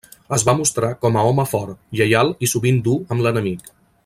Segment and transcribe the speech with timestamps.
[0.37, 3.75] Es va mostrar com a home fort, lleial i sovint dur amb l'enemic.